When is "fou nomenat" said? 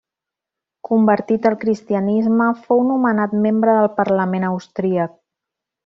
2.71-3.37